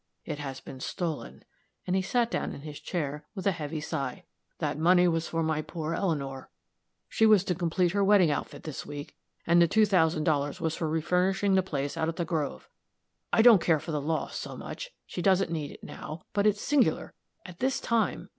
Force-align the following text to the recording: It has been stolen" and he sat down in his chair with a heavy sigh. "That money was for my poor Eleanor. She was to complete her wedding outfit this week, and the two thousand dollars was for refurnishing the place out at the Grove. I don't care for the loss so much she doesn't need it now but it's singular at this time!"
It 0.25 0.39
has 0.39 0.59
been 0.59 0.79
stolen" 0.79 1.45
and 1.85 1.95
he 1.95 2.01
sat 2.01 2.31
down 2.31 2.53
in 2.55 2.61
his 2.61 2.79
chair 2.79 3.27
with 3.35 3.45
a 3.45 3.51
heavy 3.51 3.79
sigh. 3.79 4.23
"That 4.57 4.79
money 4.79 5.07
was 5.07 5.27
for 5.27 5.43
my 5.43 5.61
poor 5.61 5.93
Eleanor. 5.93 6.49
She 7.07 7.27
was 7.27 7.43
to 7.43 7.53
complete 7.53 7.91
her 7.91 8.03
wedding 8.03 8.31
outfit 8.31 8.63
this 8.63 8.83
week, 8.83 9.15
and 9.45 9.61
the 9.61 9.67
two 9.67 9.85
thousand 9.85 10.23
dollars 10.23 10.59
was 10.59 10.75
for 10.75 10.89
refurnishing 10.89 11.53
the 11.53 11.61
place 11.61 11.97
out 11.97 12.09
at 12.09 12.15
the 12.15 12.25
Grove. 12.25 12.67
I 13.31 13.43
don't 13.43 13.61
care 13.61 13.79
for 13.79 13.91
the 13.91 14.01
loss 14.01 14.35
so 14.39 14.57
much 14.57 14.89
she 15.05 15.21
doesn't 15.21 15.51
need 15.51 15.69
it 15.69 15.83
now 15.83 16.23
but 16.33 16.47
it's 16.47 16.61
singular 16.63 17.13
at 17.45 17.59
this 17.59 17.79
time!" 17.79 18.29